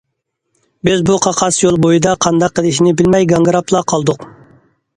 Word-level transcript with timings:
بىز 0.89 1.03
بۇ 1.09 1.17
قاقاس 1.25 1.59
يول 1.65 1.77
بۇيىدا 1.85 2.15
قانداق 2.27 2.57
قىلىشنى 2.61 2.97
بىلمەي 3.03 3.31
گاڭگىراپلا 3.35 3.87
قالدۇق. 3.95 4.27